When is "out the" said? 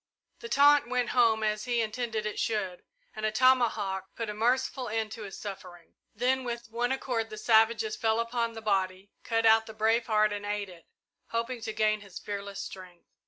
9.45-9.75